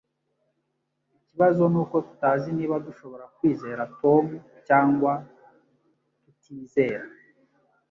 Ikibazo 1.17 1.63
nuko 1.73 1.95
tutazi 2.07 2.49
niba 2.57 2.75
dushobora 2.87 3.25
kwizera 3.35 3.81
Tom 4.01 4.25
cyangwa 4.67 5.11
tutizera 6.21 7.05